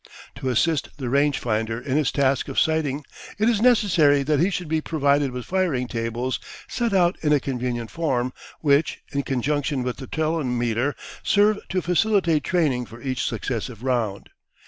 To 0.37 0.49
assist 0.49 0.89
the 0.97 1.09
range 1.11 1.37
finder 1.37 1.79
in 1.79 1.95
his 1.95 2.11
task 2.11 2.47
of 2.47 2.59
sighting 2.59 3.03
it 3.37 3.47
is 3.47 3.61
necessary 3.61 4.23
that 4.23 4.39
he 4.39 4.49
should 4.49 4.67
be 4.67 4.81
provided 4.81 5.29
with 5.29 5.45
firing 5.45 5.87
tables 5.87 6.39
set 6.67 6.91
out 6.91 7.19
in 7.21 7.31
a 7.31 7.39
convenient 7.39 7.91
form, 7.91 8.33
which, 8.61 9.03
in 9.11 9.21
conjunction 9.21 9.83
with 9.83 9.97
the 9.97 10.07
telemeter, 10.07 10.95
serve 11.21 11.59
to 11.69 11.83
facilitate 11.83 12.43
training 12.43 12.87
for 12.87 12.99
each 12.99 13.21
successive 13.21 13.83
round. 13.83 14.31